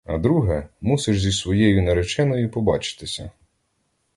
[0.03, 3.31] А друге— мусиш зі своєю нареченою побачитися.